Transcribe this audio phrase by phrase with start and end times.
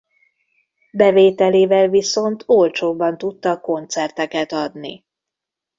[0.91, 5.05] Bevételével viszont olcsóbban tudtak koncerteket adni.